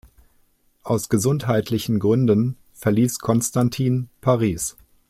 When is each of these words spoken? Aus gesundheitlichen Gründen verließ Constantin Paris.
Aus 0.81 1.09
gesundheitlichen 1.09 1.99
Gründen 1.99 2.57
verließ 2.73 3.19
Constantin 3.19 4.09
Paris. 4.19 4.75